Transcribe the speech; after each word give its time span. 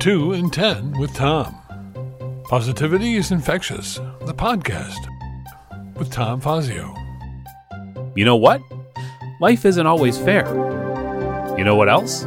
2 0.00 0.32
and 0.32 0.50
10 0.50 0.98
with 0.98 1.12
Tom. 1.12 1.54
Positivity 2.44 3.16
is 3.16 3.32
Infectious, 3.32 3.96
the 4.24 4.32
podcast 4.32 4.96
with 5.98 6.10
Tom 6.10 6.40
Fazio. 6.40 6.94
You 8.16 8.24
know 8.24 8.36
what? 8.36 8.62
Life 9.42 9.66
isn't 9.66 9.86
always 9.86 10.16
fair. 10.16 10.46
You 11.58 11.64
know 11.64 11.76
what 11.76 11.90
else? 11.90 12.24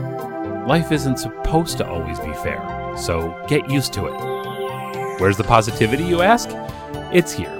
Life 0.68 0.92
isn't 0.92 1.18
supposed 1.18 1.80
to 1.80 1.88
always 1.90 2.20
be 2.20 2.32
fair, 2.44 2.94
so 2.96 3.36
get 3.48 3.68
used 3.72 3.92
to 3.94 4.06
it. 4.06 5.20
Where's 5.20 5.38
the 5.38 5.44
positivity, 5.44 6.04
you 6.04 6.22
ask? 6.22 6.50
It's 7.12 7.34
here. 7.34 7.58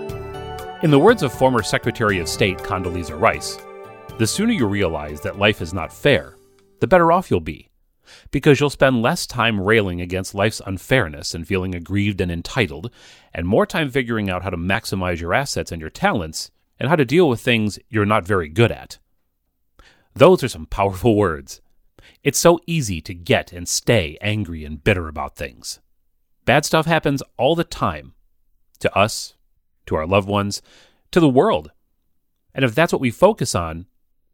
In 0.84 0.92
the 0.92 1.00
words 1.00 1.24
of 1.24 1.34
former 1.34 1.64
Secretary 1.64 2.20
of 2.20 2.30
State 2.30 2.60
Condoleezza 2.60 3.20
Rice, 3.20 3.58
the 4.20 4.28
sooner 4.28 4.54
you 4.54 4.68
realize 4.68 5.22
that 5.22 5.40
life 5.40 5.60
is 5.60 5.74
not 5.74 5.92
fair, 5.92 6.38
the 6.82 6.88
better 6.88 7.12
off 7.12 7.32
you'll 7.32 7.40
be. 7.40 7.68
Because 8.32 8.60
you'll 8.60 8.70
spend 8.70 9.02
less 9.02 9.26
time 9.26 9.60
railing 9.60 10.02
against 10.02 10.36
life's 10.36 10.62
unfairness 10.66 11.34
and 11.34 11.48
feeling 11.48 11.74
aggrieved 11.74 12.22
and 12.22 12.32
entitled, 12.32 12.92
and 13.34 13.48
more 13.48 13.66
time 13.66 13.90
figuring 13.90 14.30
out 14.30 14.44
how 14.44 14.50
to 14.50 14.58
maximize 14.58 15.20
your 15.20 15.34
assets 15.34 15.72
and 15.72 15.80
your 15.80 15.90
talents, 15.90 16.52
and 16.80 16.90
how 16.90 16.96
to 16.96 17.06
deal 17.06 17.30
with 17.30 17.42
things 17.42 17.80
you're 17.90 18.06
not 18.06 18.26
very 18.26 18.50
good 18.50 18.72
at. 18.72 18.98
Those 20.14 20.44
are 20.44 20.50
some 20.50 20.66
powerful 20.66 21.16
words. 21.16 21.62
It's 22.24 22.40
so 22.40 22.60
easy 22.68 23.02
to 23.02 23.14
get 23.14 23.52
and 23.52 23.68
stay 23.68 24.18
angry 24.22 24.64
and 24.66 24.84
bitter 24.84 25.08
about 25.08 25.36
things. 25.36 25.80
Bad 26.46 26.66
stuff 26.66 26.86
happens 26.86 27.24
all 27.38 27.56
the 27.56 27.64
time 27.64 28.14
to 28.80 28.96
us, 28.98 29.36
to 29.86 29.96
our 29.96 30.06
loved 30.06 30.28
ones, 30.28 30.62
to 31.12 31.20
the 31.20 31.30
world. 31.30 31.72
And 32.54 32.66
if 32.66 32.76
that's 32.76 32.92
what 32.92 33.02
we 33.02 33.12
focus 33.12 33.56
on, 33.56 33.88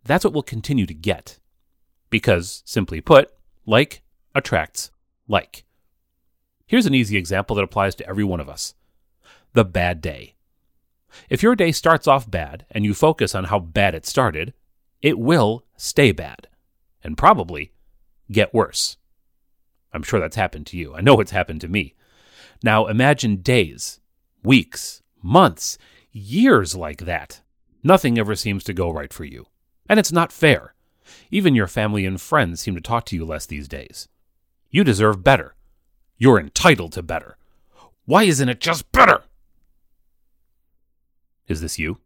that's 0.04 0.26
what 0.26 0.34
we'll 0.34 0.44
continue 0.44 0.86
to 0.86 0.94
get. 0.94 1.40
Because, 2.10 2.64
simply 2.66 3.02
put, 3.02 3.32
like 3.70 4.02
attracts 4.34 4.92
like. 5.28 5.64
Here's 6.66 6.86
an 6.86 6.96
easy 6.96 7.18
example 7.18 7.56
that 7.56 7.64
applies 7.64 7.96
to 7.96 8.08
every 8.08 8.24
one 8.24 8.40
of 8.40 8.50
us 8.50 8.74
the 9.54 9.66
bad 9.66 10.02
day. 10.02 10.36
If 11.30 11.42
your 11.42 11.56
day 11.56 11.72
starts 11.72 12.08
off 12.08 12.30
bad 12.30 12.66
and 12.72 12.86
you 12.86 12.94
focus 12.94 13.34
on 13.34 13.46
how 13.46 13.60
bad 13.60 13.96
it 13.96 14.06
started, 14.06 14.54
it 15.02 15.18
will 15.18 15.64
stay 15.78 16.12
bad 16.12 16.48
and 17.04 17.18
probably 17.18 17.72
get 18.32 18.54
worse. 18.54 18.98
I'm 19.92 20.04
sure 20.04 20.20
that's 20.20 20.36
happened 20.36 20.68
to 20.68 20.78
you. 20.78 20.94
I 20.94 21.02
know 21.02 21.20
it's 21.20 21.32
happened 21.32 21.62
to 21.62 21.68
me. 21.68 21.96
Now 22.64 22.88
imagine 22.88 23.38
days, 23.38 24.00
weeks, 24.44 25.02
months, 25.24 25.78
years 26.12 26.76
like 26.76 27.06
that. 27.06 27.42
Nothing 27.84 28.20
ever 28.20 28.36
seems 28.36 28.64
to 28.66 28.74
go 28.74 28.92
right 28.92 29.12
for 29.12 29.24
you. 29.24 29.48
And 29.88 30.00
it's 30.00 30.12
not 30.12 30.32
fair. 30.32 30.76
Even 31.32 31.56
your 31.56 31.68
family 31.68 32.06
and 32.06 32.20
friends 32.20 32.62
seem 32.62 32.76
to 32.76 32.82
talk 32.82 33.06
to 33.06 33.16
you 33.16 33.26
less 33.26 33.46
these 33.46 33.68
days. 33.68 34.08
You 34.70 34.84
deserve 34.84 35.24
better. 35.24 35.56
You're 36.18 36.40
entitled 36.40 36.94
to 36.94 37.04
better. 37.04 37.38
Why 38.06 38.24
isn't 38.24 38.50
it 38.50 38.60
just 38.60 38.92
better? 38.92 39.24
Is 41.48 41.62
this 41.62 41.80
you? 41.80 42.00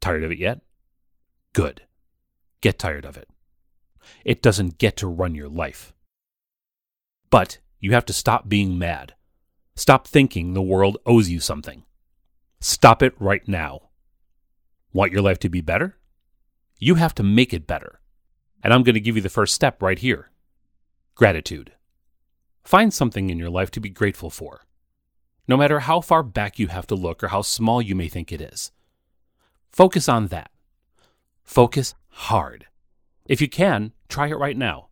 Tired 0.00 0.24
of 0.24 0.30
it 0.30 0.38
yet? 0.38 0.60
Good. 1.52 1.82
Get 2.60 2.78
tired 2.78 3.04
of 3.04 3.16
it. 3.16 3.28
It 4.24 4.42
doesn't 4.42 4.78
get 4.78 4.96
to 4.98 5.06
run 5.06 5.34
your 5.34 5.48
life. 5.48 5.92
But 7.30 7.58
you 7.80 7.92
have 7.92 8.06
to 8.06 8.12
stop 8.12 8.48
being 8.48 8.78
mad. 8.78 9.14
Stop 9.76 10.06
thinking 10.06 10.54
the 10.54 10.62
world 10.62 10.98
owes 11.06 11.28
you 11.28 11.40
something. 11.40 11.84
Stop 12.60 13.02
it 13.02 13.14
right 13.18 13.46
now. 13.46 13.90
Want 14.92 15.12
your 15.12 15.22
life 15.22 15.38
to 15.40 15.48
be 15.48 15.60
better? 15.60 15.97
You 16.78 16.94
have 16.94 17.14
to 17.16 17.22
make 17.22 17.52
it 17.52 17.66
better. 17.66 18.00
And 18.62 18.72
I'm 18.72 18.82
going 18.82 18.94
to 18.94 19.00
give 19.00 19.16
you 19.16 19.22
the 19.22 19.28
first 19.28 19.54
step 19.54 19.82
right 19.82 19.98
here 19.98 20.30
gratitude. 21.14 21.72
Find 22.62 22.94
something 22.94 23.28
in 23.28 23.38
your 23.38 23.50
life 23.50 23.72
to 23.72 23.80
be 23.80 23.88
grateful 23.88 24.30
for, 24.30 24.66
no 25.48 25.56
matter 25.56 25.80
how 25.80 26.00
far 26.00 26.22
back 26.22 26.60
you 26.60 26.68
have 26.68 26.86
to 26.86 26.94
look 26.94 27.24
or 27.24 27.28
how 27.28 27.42
small 27.42 27.82
you 27.82 27.96
may 27.96 28.08
think 28.08 28.30
it 28.30 28.40
is. 28.40 28.70
Focus 29.68 30.08
on 30.08 30.28
that. 30.28 30.52
Focus 31.42 31.94
hard. 32.08 32.66
If 33.26 33.40
you 33.40 33.48
can, 33.48 33.92
try 34.08 34.28
it 34.28 34.38
right 34.38 34.56
now. 34.56 34.88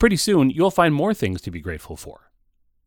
Pretty 0.00 0.16
soon, 0.16 0.50
you'll 0.50 0.70
find 0.70 0.94
more 0.94 1.14
things 1.14 1.40
to 1.42 1.50
be 1.50 1.60
grateful 1.60 1.96
for. 1.96 2.30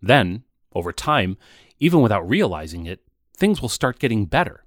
Then, 0.01 0.43
over 0.73 0.91
time, 0.91 1.37
even 1.79 2.01
without 2.01 2.27
realizing 2.27 2.85
it, 2.85 3.01
things 3.37 3.61
will 3.61 3.69
start 3.69 3.99
getting 3.99 4.25
better. 4.25 4.65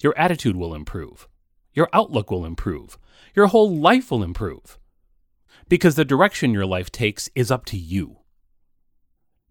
Your 0.00 0.16
attitude 0.18 0.56
will 0.56 0.74
improve. 0.74 1.28
Your 1.72 1.88
outlook 1.92 2.30
will 2.30 2.44
improve. 2.44 2.98
Your 3.34 3.48
whole 3.48 3.74
life 3.74 4.10
will 4.10 4.22
improve. 4.22 4.78
Because 5.68 5.94
the 5.94 6.04
direction 6.04 6.52
your 6.52 6.66
life 6.66 6.90
takes 6.90 7.30
is 7.34 7.50
up 7.50 7.64
to 7.66 7.76
you. 7.76 8.18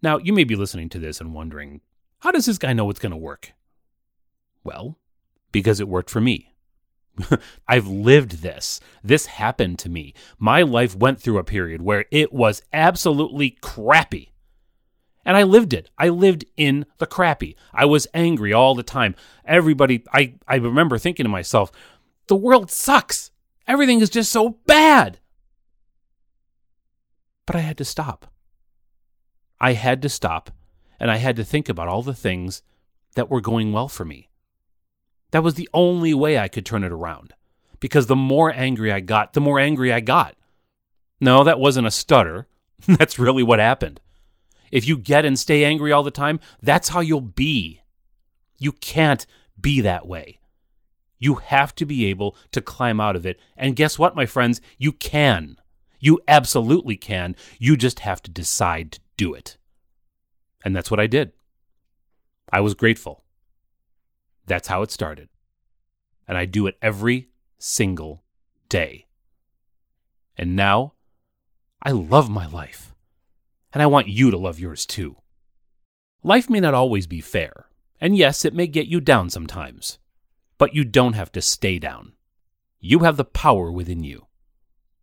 Now, 0.02 0.18
you 0.18 0.32
may 0.32 0.44
be 0.44 0.56
listening 0.56 0.88
to 0.90 0.98
this 0.98 1.20
and 1.20 1.34
wondering, 1.34 1.80
how 2.20 2.30
does 2.30 2.46
this 2.46 2.58
guy 2.58 2.72
know 2.72 2.90
it's 2.90 3.00
going 3.00 3.10
to 3.10 3.16
work? 3.16 3.52
Well, 4.64 4.98
because 5.50 5.80
it 5.80 5.88
worked 5.88 6.10
for 6.10 6.20
me. 6.20 6.54
I've 7.68 7.86
lived 7.86 8.42
this. 8.42 8.80
This 9.02 9.26
happened 9.26 9.78
to 9.80 9.88
me. 9.88 10.14
My 10.38 10.62
life 10.62 10.96
went 10.96 11.20
through 11.20 11.38
a 11.38 11.44
period 11.44 11.82
where 11.82 12.06
it 12.10 12.32
was 12.32 12.62
absolutely 12.72 13.50
crappy. 13.60 14.32
And 15.24 15.36
I 15.36 15.44
lived 15.44 15.72
it. 15.72 15.88
I 15.98 16.08
lived 16.08 16.44
in 16.56 16.84
the 16.98 17.06
crappy. 17.06 17.56
I 17.72 17.84
was 17.84 18.08
angry 18.12 18.52
all 18.52 18.74
the 18.74 18.82
time. 18.82 19.14
Everybody, 19.44 20.04
I, 20.12 20.34
I 20.48 20.56
remember 20.56 20.98
thinking 20.98 21.24
to 21.24 21.30
myself, 21.30 21.70
the 22.26 22.36
world 22.36 22.70
sucks. 22.70 23.30
Everything 23.66 24.00
is 24.00 24.10
just 24.10 24.32
so 24.32 24.58
bad. 24.66 25.18
But 27.46 27.56
I 27.56 27.60
had 27.60 27.78
to 27.78 27.84
stop. 27.84 28.26
I 29.60 29.74
had 29.74 30.02
to 30.02 30.08
stop, 30.08 30.50
and 30.98 31.10
I 31.10 31.16
had 31.16 31.36
to 31.36 31.44
think 31.44 31.68
about 31.68 31.88
all 31.88 32.02
the 32.02 32.14
things 32.14 32.62
that 33.14 33.30
were 33.30 33.40
going 33.40 33.72
well 33.72 33.88
for 33.88 34.04
me. 34.04 34.28
That 35.30 35.42
was 35.42 35.54
the 35.54 35.68
only 35.72 36.14
way 36.14 36.38
I 36.38 36.48
could 36.48 36.66
turn 36.66 36.84
it 36.84 36.92
around. 36.92 37.34
Because 37.80 38.06
the 38.06 38.16
more 38.16 38.52
angry 38.52 38.92
I 38.92 39.00
got, 39.00 39.32
the 39.32 39.40
more 39.40 39.58
angry 39.58 39.92
I 39.92 40.00
got. 40.00 40.36
No, 41.20 41.44
that 41.44 41.58
wasn't 41.58 41.86
a 41.86 41.90
stutter. 41.90 42.46
That's 42.86 43.18
really 43.18 43.42
what 43.42 43.58
happened. 43.58 44.00
If 44.72 44.88
you 44.88 44.96
get 44.96 45.24
and 45.24 45.38
stay 45.38 45.64
angry 45.64 45.92
all 45.92 46.02
the 46.02 46.10
time, 46.10 46.40
that's 46.62 46.88
how 46.88 47.00
you'll 47.00 47.20
be. 47.20 47.82
You 48.58 48.72
can't 48.72 49.26
be 49.60 49.82
that 49.82 50.06
way. 50.06 50.38
You 51.22 51.36
have 51.36 51.72
to 51.76 51.86
be 51.86 52.06
able 52.06 52.34
to 52.50 52.60
climb 52.60 53.00
out 53.00 53.14
of 53.14 53.24
it. 53.24 53.38
And 53.56 53.76
guess 53.76 53.96
what, 53.96 54.16
my 54.16 54.26
friends? 54.26 54.60
You 54.76 54.90
can. 54.90 55.56
You 56.00 56.18
absolutely 56.26 56.96
can. 56.96 57.36
You 57.60 57.76
just 57.76 58.00
have 58.00 58.20
to 58.24 58.30
decide 58.30 58.90
to 58.90 59.00
do 59.16 59.32
it. 59.32 59.56
And 60.64 60.74
that's 60.74 60.90
what 60.90 60.98
I 60.98 61.06
did. 61.06 61.30
I 62.52 62.58
was 62.58 62.74
grateful. 62.74 63.22
That's 64.46 64.66
how 64.66 64.82
it 64.82 64.90
started. 64.90 65.28
And 66.26 66.36
I 66.36 66.44
do 66.44 66.66
it 66.66 66.76
every 66.82 67.28
single 67.56 68.24
day. 68.68 69.06
And 70.36 70.56
now, 70.56 70.94
I 71.80 71.92
love 71.92 72.28
my 72.28 72.46
life. 72.46 72.96
And 73.72 73.80
I 73.80 73.86
want 73.86 74.08
you 74.08 74.32
to 74.32 74.36
love 74.36 74.58
yours 74.58 74.84
too. 74.84 75.18
Life 76.24 76.50
may 76.50 76.58
not 76.58 76.74
always 76.74 77.06
be 77.06 77.20
fair. 77.20 77.66
And 78.00 78.16
yes, 78.16 78.44
it 78.44 78.54
may 78.54 78.66
get 78.66 78.88
you 78.88 79.00
down 79.00 79.30
sometimes. 79.30 80.00
But 80.62 80.76
you 80.76 80.84
don't 80.84 81.14
have 81.14 81.32
to 81.32 81.42
stay 81.42 81.80
down. 81.80 82.12
You 82.78 83.00
have 83.00 83.16
the 83.16 83.24
power 83.24 83.72
within 83.72 84.04
you. 84.04 84.28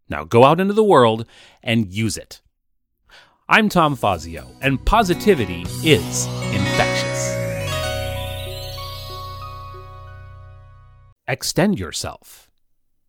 Now 0.07 0.23
go 0.23 0.45
out 0.45 0.61
into 0.61 0.73
the 0.73 0.85
world 0.85 1.25
and 1.61 1.93
use 1.93 2.15
it. 2.15 2.39
I'm 3.49 3.67
Tom 3.67 3.97
Fazio, 3.97 4.47
and 4.61 4.85
positivity 4.85 5.63
is 5.83 6.27
infectious. 6.53 7.35
Extend 11.27 11.77
yourself. 11.77 12.49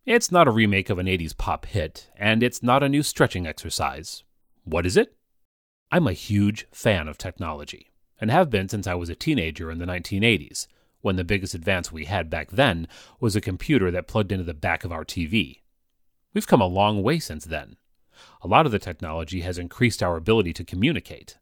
It's 0.05 0.29
not 0.29 0.49
a 0.49 0.51
remake 0.51 0.89
of 0.89 0.99
an 0.99 1.07
80s 1.07 1.37
pop 1.37 1.65
hit, 1.67 2.09
and 2.17 2.43
it's 2.43 2.61
not 2.61 2.83
a 2.83 2.89
new 2.89 3.01
stretching 3.01 3.47
exercise. 3.47 4.25
What 4.65 4.85
is 4.85 4.97
it? 4.97 5.15
I'm 5.89 6.05
a 6.05 6.11
huge 6.11 6.67
fan 6.73 7.07
of 7.07 7.17
technology, 7.17 7.93
and 8.19 8.29
have 8.29 8.49
been 8.49 8.67
since 8.67 8.87
I 8.87 8.95
was 8.95 9.07
a 9.07 9.15
teenager 9.15 9.71
in 9.71 9.77
the 9.77 9.85
1980s 9.85 10.67
when 11.01 11.15
the 11.15 11.23
biggest 11.23 11.53
advance 11.53 11.91
we 11.91 12.05
had 12.05 12.29
back 12.29 12.51
then 12.51 12.87
was 13.19 13.35
a 13.35 13.41
computer 13.41 13.91
that 13.91 14.07
plugged 14.07 14.31
into 14.31 14.43
the 14.43 14.53
back 14.53 14.83
of 14.83 14.91
our 14.91 15.03
TV. 15.03 15.61
We've 16.33 16.47
come 16.47 16.61
a 16.61 16.65
long 16.65 17.03
way 17.03 17.19
since 17.19 17.45
then. 17.45 17.77
A 18.41 18.47
lot 18.47 18.65
of 18.65 18.71
the 18.71 18.79
technology 18.79 19.41
has 19.41 19.57
increased 19.57 20.01
our 20.01 20.15
ability 20.15 20.53
to 20.53 20.63
communicate. 20.63 21.37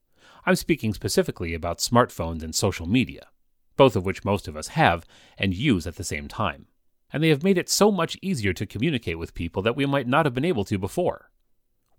I'm 0.46 0.56
speaking 0.56 0.94
specifically 0.94 1.54
about 1.54 1.80
smartphones 1.80 2.42
and 2.42 2.56
social 2.56 2.88
media, 2.88 3.28
both 3.76 3.96
of 3.96 4.06
which 4.06 4.26
most 4.26 4.48
of 4.48 4.56
us 4.56 4.70
have 4.70 5.06
and 5.38 5.54
use 5.54 5.86
at 5.86 5.98
the 5.98 6.04
same 6.04 6.28
time. 6.28 6.68
And 7.12 7.24
they 7.24 7.30
have 7.30 7.44
made 7.44 7.58
it 7.58 7.70
so 7.70 7.92
much 7.92 8.18
easier 8.22 8.54
to 8.54 8.66
communicate 8.66 9.20
with 9.20 9.34
people 9.34 9.62
that 9.64 9.76
we 9.76 9.86
might 9.86 10.08
not 10.08 10.26
have 10.26 10.34
been 10.34 10.46
able 10.46 10.64
to 10.66 10.78
before. 10.78 11.30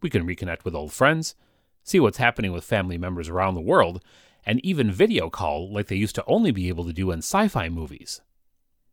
We 0.00 0.10
can 0.10 0.26
reconnect 0.26 0.64
with 0.64 0.74
old 0.74 0.92
friends, 0.92 1.34
see 1.82 2.00
what's 2.00 2.18
happening 2.18 2.52
with 2.52 2.64
family 2.64 2.96
members 2.96 3.28
around 3.28 3.54
the 3.54 3.60
world, 3.60 4.02
and 4.44 4.64
even 4.64 4.90
video 4.90 5.30
call 5.30 5.72
like 5.72 5.88
they 5.88 5.96
used 5.96 6.14
to 6.14 6.24
only 6.26 6.50
be 6.50 6.68
able 6.68 6.84
to 6.84 6.92
do 6.92 7.10
in 7.10 7.18
sci 7.18 7.48
fi 7.48 7.68
movies. 7.68 8.20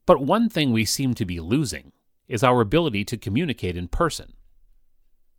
But 0.05 0.21
one 0.21 0.49
thing 0.49 0.71
we 0.71 0.85
seem 0.85 1.13
to 1.15 1.25
be 1.25 1.39
losing 1.39 1.91
is 2.27 2.43
our 2.43 2.61
ability 2.61 3.05
to 3.05 3.17
communicate 3.17 3.77
in 3.77 3.87
person. 3.87 4.33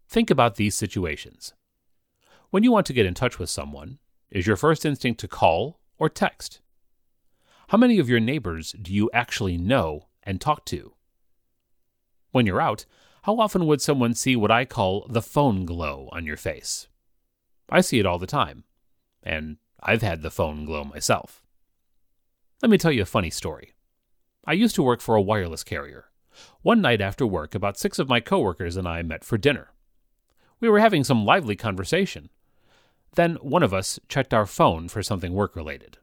Think 0.08 0.30
about 0.30 0.56
these 0.56 0.74
situations. 0.74 1.52
When 2.50 2.62
you 2.62 2.72
want 2.72 2.86
to 2.86 2.92
get 2.92 3.06
in 3.06 3.14
touch 3.14 3.38
with 3.38 3.50
someone, 3.50 3.98
is 4.30 4.46
your 4.46 4.56
first 4.56 4.86
instinct 4.86 5.20
to 5.20 5.28
call 5.28 5.80
or 5.98 6.08
text? 6.08 6.60
How 7.68 7.78
many 7.78 7.98
of 7.98 8.08
your 8.08 8.20
neighbors 8.20 8.72
do 8.80 8.92
you 8.92 9.10
actually 9.12 9.58
know 9.58 10.08
and 10.22 10.40
talk 10.40 10.64
to? 10.66 10.94
When 12.30 12.46
you're 12.46 12.60
out, 12.60 12.86
how 13.22 13.38
often 13.40 13.66
would 13.66 13.82
someone 13.82 14.14
see 14.14 14.36
what 14.36 14.50
I 14.50 14.64
call 14.64 15.06
the 15.10 15.20
phone 15.20 15.66
glow 15.66 16.08
on 16.12 16.24
your 16.24 16.36
face? 16.36 16.88
I 17.68 17.82
see 17.82 17.98
it 17.98 18.06
all 18.06 18.18
the 18.18 18.26
time, 18.26 18.64
and 19.22 19.58
I've 19.80 20.02
had 20.02 20.22
the 20.22 20.30
phone 20.30 20.64
glow 20.64 20.84
myself. 20.84 21.42
Let 22.62 22.70
me 22.70 22.78
tell 22.78 22.92
you 22.92 23.02
a 23.02 23.06
funny 23.06 23.30
story. 23.30 23.74
I 24.44 24.52
used 24.52 24.74
to 24.76 24.82
work 24.82 25.00
for 25.00 25.14
a 25.14 25.22
wireless 25.22 25.62
carrier. 25.62 26.06
One 26.62 26.80
night 26.80 27.00
after 27.00 27.26
work, 27.26 27.54
about 27.54 27.78
six 27.78 27.98
of 27.98 28.08
my 28.08 28.20
coworkers 28.20 28.76
and 28.76 28.88
I 28.88 29.02
met 29.02 29.24
for 29.24 29.38
dinner. 29.38 29.72
We 30.60 30.68
were 30.68 30.80
having 30.80 31.04
some 31.04 31.24
lively 31.24 31.56
conversation. 31.56 32.30
Then 33.14 33.36
one 33.36 33.62
of 33.62 33.74
us 33.74 33.98
checked 34.08 34.34
our 34.34 34.46
phone 34.46 34.88
for 34.88 35.02
something 35.02 35.32
work 35.32 35.54
related. 35.54 35.98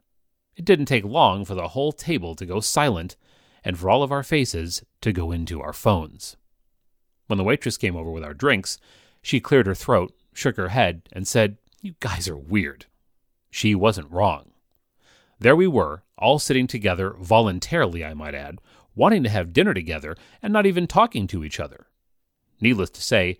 It 0.56 0.64
didn't 0.64 0.86
take 0.86 1.04
long 1.04 1.44
for 1.44 1.54
the 1.54 1.68
whole 1.68 1.92
table 1.92 2.34
to 2.34 2.46
go 2.46 2.60
silent 2.60 3.16
and 3.62 3.78
for 3.78 3.90
all 3.90 4.02
of 4.02 4.12
our 4.12 4.22
faces 4.22 4.82
to 5.02 5.12
go 5.12 5.32
into 5.32 5.60
our 5.60 5.72
phones. 5.72 6.36
When 7.26 7.36
the 7.36 7.44
waitress 7.44 7.76
came 7.76 7.96
over 7.96 8.10
with 8.10 8.24
our 8.24 8.34
drinks, 8.34 8.78
she 9.22 9.40
cleared 9.40 9.66
her 9.66 9.74
throat, 9.74 10.14
shook 10.32 10.56
her 10.56 10.68
head, 10.68 11.02
and 11.12 11.26
said, 11.26 11.58
You 11.82 11.94
guys 12.00 12.28
are 12.28 12.36
weird. 12.36 12.86
She 13.50 13.74
wasn't 13.74 14.10
wrong. 14.10 14.52
There 15.38 15.56
we 15.56 15.66
were, 15.66 16.02
all 16.18 16.38
sitting 16.38 16.66
together, 16.66 17.14
voluntarily, 17.18 18.04
I 18.04 18.14
might 18.14 18.34
add, 18.34 18.58
wanting 18.94 19.22
to 19.24 19.28
have 19.28 19.52
dinner 19.52 19.74
together 19.74 20.16
and 20.42 20.52
not 20.52 20.66
even 20.66 20.86
talking 20.86 21.26
to 21.28 21.44
each 21.44 21.60
other. 21.60 21.86
Needless 22.60 22.90
to 22.90 23.02
say, 23.02 23.38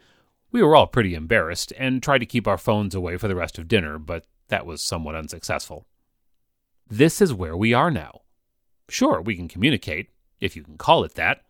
we 0.52 0.62
were 0.62 0.76
all 0.76 0.86
pretty 0.86 1.14
embarrassed 1.14 1.72
and 1.78 2.02
tried 2.02 2.18
to 2.18 2.26
keep 2.26 2.46
our 2.46 2.58
phones 2.58 2.94
away 2.94 3.16
for 3.16 3.28
the 3.28 3.34
rest 3.34 3.58
of 3.58 3.68
dinner, 3.68 3.98
but 3.98 4.26
that 4.48 4.66
was 4.66 4.82
somewhat 4.82 5.14
unsuccessful. 5.14 5.86
This 6.88 7.20
is 7.20 7.34
where 7.34 7.56
we 7.56 7.74
are 7.74 7.90
now. 7.90 8.20
Sure, 8.88 9.20
we 9.20 9.34
can 9.34 9.48
communicate, 9.48 10.10
if 10.40 10.54
you 10.54 10.62
can 10.62 10.78
call 10.78 11.02
it 11.02 11.14
that. 11.14 11.42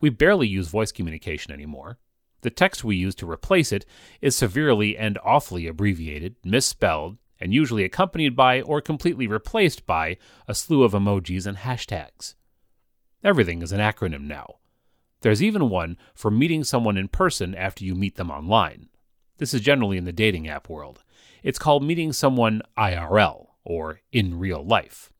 We 0.00 0.10
barely 0.10 0.48
use 0.48 0.68
voice 0.68 0.90
communication 0.92 1.52
anymore. 1.52 1.98
The 2.40 2.50
text 2.50 2.84
we 2.84 2.96
use 2.96 3.14
to 3.16 3.30
replace 3.30 3.72
it 3.72 3.86
is 4.20 4.36
severely 4.36 4.98
and 4.98 5.18
awfully 5.24 5.66
abbreviated, 5.66 6.36
misspelled, 6.44 7.16
and 7.44 7.52
usually 7.52 7.84
accompanied 7.84 8.34
by 8.34 8.62
or 8.62 8.80
completely 8.80 9.26
replaced 9.26 9.84
by 9.84 10.16
a 10.48 10.54
slew 10.54 10.82
of 10.82 10.92
emojis 10.92 11.46
and 11.46 11.58
hashtags. 11.58 12.36
Everything 13.22 13.60
is 13.60 13.70
an 13.70 13.80
acronym 13.80 14.22
now. 14.22 14.54
There's 15.20 15.42
even 15.42 15.68
one 15.68 15.98
for 16.14 16.30
meeting 16.30 16.64
someone 16.64 16.96
in 16.96 17.08
person 17.08 17.54
after 17.54 17.84
you 17.84 17.94
meet 17.94 18.16
them 18.16 18.30
online. 18.30 18.88
This 19.36 19.52
is 19.52 19.60
generally 19.60 19.98
in 19.98 20.04
the 20.04 20.12
dating 20.12 20.48
app 20.48 20.70
world. 20.70 21.04
It's 21.42 21.58
called 21.58 21.84
meeting 21.84 22.14
someone 22.14 22.62
IRL, 22.78 23.48
or 23.62 24.00
in 24.10 24.38
real 24.38 24.64
life. 24.64 25.10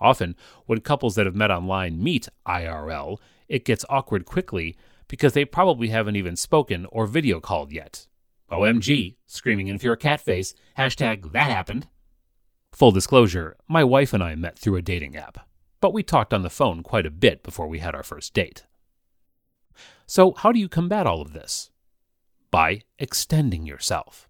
Often, 0.00 0.36
when 0.66 0.82
couples 0.82 1.16
that 1.16 1.26
have 1.26 1.34
met 1.34 1.50
online 1.50 2.00
meet 2.00 2.28
IRL, 2.46 3.18
it 3.48 3.64
gets 3.64 3.84
awkward 3.88 4.24
quickly 4.24 4.76
because 5.08 5.32
they 5.32 5.44
probably 5.44 5.88
haven't 5.88 6.14
even 6.14 6.36
spoken 6.36 6.86
or 6.92 7.06
video 7.08 7.40
called 7.40 7.72
yet. 7.72 8.06
OMG, 8.52 9.16
screaming 9.26 9.68
into 9.68 9.86
your 9.86 9.96
cat 9.96 10.20
face, 10.20 10.54
hashtag 10.78 11.32
that 11.32 11.50
happened. 11.50 11.88
Full 12.72 12.92
disclosure, 12.92 13.56
my 13.66 13.82
wife 13.82 14.12
and 14.12 14.22
I 14.22 14.34
met 14.34 14.58
through 14.58 14.76
a 14.76 14.82
dating 14.82 15.16
app, 15.16 15.48
but 15.80 15.92
we 15.92 16.02
talked 16.02 16.32
on 16.32 16.42
the 16.42 16.50
phone 16.50 16.82
quite 16.82 17.06
a 17.06 17.10
bit 17.10 17.42
before 17.42 17.66
we 17.66 17.78
had 17.78 17.94
our 17.94 18.02
first 18.02 18.34
date. 18.34 18.64
So, 20.06 20.32
how 20.32 20.52
do 20.52 20.58
you 20.58 20.68
combat 20.68 21.06
all 21.06 21.22
of 21.22 21.32
this? 21.32 21.70
By 22.50 22.82
extending 22.98 23.66
yourself. 23.66 24.28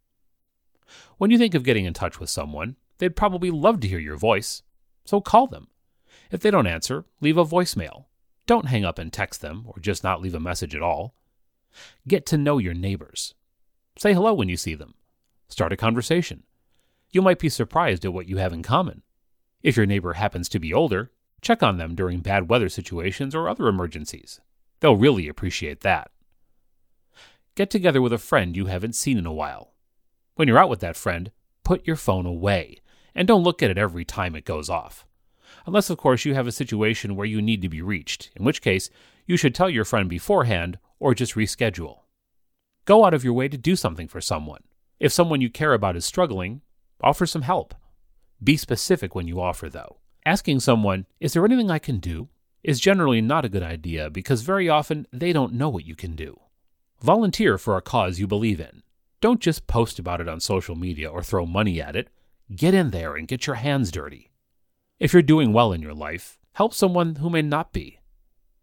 When 1.19 1.31
you 1.31 1.39
think 1.39 1.55
of 1.55 1.65
getting 1.65 1.85
in 1.85 1.95
touch 1.95 2.21
with 2.21 2.31
someone, 2.31 2.77
they'd 2.99 3.17
probably 3.17 3.51
love 3.51 3.81
to 3.81 3.89
hear 3.89 3.99
your 3.99 4.17
voice, 4.17 4.63
so 5.05 5.21
call 5.21 5.47
them. 5.49 5.69
If 6.31 6.41
they 6.41 6.51
don't 6.51 6.67
answer, 6.67 7.05
leave 7.21 7.37
a 7.37 7.45
voicemail. 7.45 8.07
Don't 8.47 8.67
hang 8.67 8.85
up 8.85 8.99
and 8.99 9.13
text 9.13 9.41
them, 9.41 9.65
or 9.67 9.81
just 9.81 10.05
not 10.05 10.21
leave 10.21 10.35
a 10.35 10.41
message 10.41 10.75
at 10.75 10.83
all. 10.83 11.15
Get 12.07 12.27
to 12.27 12.39
know 12.39 12.59
your 12.59 12.75
neighbors. 12.75 13.35
Say 13.97 14.15
hello 14.15 14.33
when 14.35 14.49
you 14.49 14.57
see 14.57 14.75
them. 14.75 14.95
Start 15.49 15.73
a 15.73 15.77
conversation. 15.77 16.45
You 17.11 17.23
might 17.23 17.39
be 17.39 17.49
surprised 17.49 18.05
at 18.05 18.13
what 18.13 18.27
you 18.27 18.39
have 18.39 18.53
in 18.53 18.63
common. 18.63 19.03
If 19.63 19.77
your 19.77 19.87
neighbor 19.87 20.15
happens 20.15 20.49
to 20.49 20.59
be 20.59 20.73
older, 20.73 21.13
check 21.41 21.63
on 21.63 21.77
them 21.77 21.95
during 21.95 22.21
bad 22.21 22.49
weather 22.49 22.69
situations 22.69 23.35
or 23.35 23.49
other 23.49 23.69
emergencies. 23.69 24.41
They'll 24.81 24.97
really 24.97 25.29
appreciate 25.29 25.81
that. 25.83 26.11
Get 27.55 27.71
together 27.71 28.01
with 28.01 28.13
a 28.13 28.19
friend 28.19 28.57
you 28.57 28.67
haven't 28.67 28.95
seen 28.95 29.19
in 29.19 29.27
a 29.27 29.33
while. 29.33 29.75
When 30.37 30.49
you're 30.49 30.59
out 30.59 30.71
with 30.71 30.81
that 30.81 30.97
friend, 30.97 31.31
put 31.65 31.87
your 31.87 31.97
phone 31.97 32.25
away 32.25 32.79
and 33.15 33.29
don't 33.29 33.45
look 33.45 33.63
at 33.63 33.71
it 33.71 33.79
every 33.79 34.05
time 34.05 34.35
it 34.35 34.47
goes 34.47 34.71
off. 34.71 35.05
Unless, 35.67 35.91
of 35.91 35.99
course, 35.99 36.25
you 36.25 36.35
have 36.35 36.47
a 36.47 36.53
situation 36.53 37.15
where 37.15 37.27
you 37.27 37.43
need 37.43 37.61
to 37.63 37.69
be 37.69 37.83
reached, 37.83 38.31
in 38.35 38.45
which 38.45 38.63
case 38.63 38.89
you 39.27 39.37
should 39.37 39.55
tell 39.55 39.69
your 39.69 39.85
friend 39.85 40.09
beforehand 40.09 40.79
or 40.99 41.15
just 41.15 41.35
reschedule. 41.35 41.99
Go 42.85 43.05
out 43.05 43.15
of 43.15 43.23
your 43.23 43.33
way 43.33 43.49
to 43.49 43.57
do 43.57 43.77
something 43.77 44.09
for 44.09 44.21
someone. 44.21 44.63
If 44.99 45.13
someone 45.13 45.41
you 45.41 45.51
care 45.51 45.73
about 45.73 45.97
is 45.97 46.05
struggling, 46.05 46.63
offer 47.01 47.27
some 47.27 47.43
help. 47.43 47.75
Be 48.43 48.57
specific 48.57 49.15
when 49.15 49.29
you 49.29 49.41
offer, 49.41 49.69
though. 49.69 49.99
Asking 50.27 50.59
someone, 50.59 51.07
Is 51.21 51.33
there 51.33 51.45
anything 51.45 51.71
I 51.71 51.79
can 51.79 51.99
do? 51.99 52.29
is 52.65 52.81
generally 52.81 53.21
not 53.21 53.45
a 53.45 53.49
good 53.49 53.63
idea 53.63 54.09
because 54.09 54.43
very 54.43 54.69
often 54.69 55.07
they 55.13 55.33
don't 55.33 55.53
know 55.53 55.69
what 55.69 55.85
you 55.85 55.97
can 55.97 56.15
do. 56.15 56.39
Volunteer 57.01 57.59
for 57.59 57.77
a 57.77 57.83
cause 57.83 58.21
you 58.21 58.27
believe 58.29 58.61
in. 58.61 58.83
Don't 59.21 59.41
just 59.41 59.67
post 59.67 59.99
about 59.99 60.21
it 60.21 60.29
on 60.29 60.39
social 60.39 60.77
media 60.77 61.11
or 61.11 61.23
throw 61.23 61.45
money 61.45 61.81
at 61.81 61.97
it. 61.97 62.09
Get 62.55 62.75
in 62.75 62.91
there 62.91 63.17
and 63.17 63.27
get 63.27 63.47
your 63.49 63.57
hands 63.57 63.91
dirty. 63.91 64.31
If 65.01 65.13
you're 65.13 65.23
doing 65.23 65.53
well 65.53 65.73
in 65.73 65.83
your 65.83 65.95
life, 65.95 66.39
help 66.53 66.73
someone 66.73 67.17
who 67.17 67.31
may 67.31 67.43
not 67.43 67.73
be. 67.73 67.99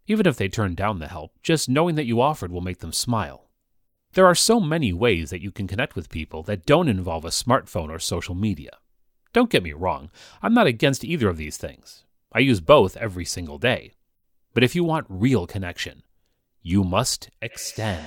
Even 0.06 0.26
if 0.26 0.36
they 0.36 0.48
turn 0.48 0.74
down 0.74 0.98
the 0.98 1.08
help, 1.08 1.32
just 1.42 1.68
knowing 1.68 1.94
that 1.96 2.06
you 2.06 2.20
offered 2.22 2.50
will 2.50 2.62
make 2.62 2.78
them 2.78 2.92
smile. 2.92 3.49
There 4.14 4.26
are 4.26 4.34
so 4.34 4.58
many 4.58 4.92
ways 4.92 5.30
that 5.30 5.40
you 5.40 5.52
can 5.52 5.68
connect 5.68 5.94
with 5.94 6.10
people 6.10 6.42
that 6.44 6.66
don't 6.66 6.88
involve 6.88 7.24
a 7.24 7.28
smartphone 7.28 7.90
or 7.90 8.00
social 8.00 8.34
media. 8.34 8.70
Don't 9.32 9.50
get 9.50 9.62
me 9.62 9.72
wrong, 9.72 10.10
I'm 10.42 10.52
not 10.52 10.66
against 10.66 11.04
either 11.04 11.28
of 11.28 11.36
these 11.36 11.56
things. 11.56 12.04
I 12.32 12.40
use 12.40 12.60
both 12.60 12.96
every 12.96 13.24
single 13.24 13.58
day. 13.58 13.92
But 14.52 14.64
if 14.64 14.74
you 14.74 14.82
want 14.82 15.06
real 15.08 15.46
connection, 15.46 16.02
you 16.60 16.82
must 16.82 17.30
extend. 17.40 18.04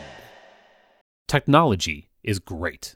Technology 1.29 2.09
is 2.21 2.39
great. 2.39 2.95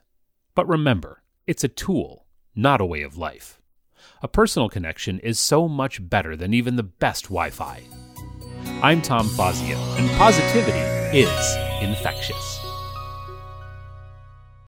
But 0.54 0.68
remember, 0.68 1.22
it's 1.46 1.64
a 1.64 1.68
tool, 1.68 2.26
not 2.54 2.82
a 2.82 2.86
way 2.86 3.00
of 3.00 3.16
life. 3.16 3.58
A 4.22 4.28
personal 4.28 4.68
connection 4.68 5.18
is 5.20 5.40
so 5.40 5.66
much 5.66 6.06
better 6.06 6.36
than 6.36 6.52
even 6.52 6.76
the 6.76 6.82
best 6.82 7.24
Wi 7.24 7.48
Fi. 7.48 7.82
I'm 8.82 9.00
Tom 9.00 9.28
Fazio, 9.30 9.78
and 9.96 10.10
positivity 10.18 10.78
is 11.18 11.56
infectious. 11.80 12.67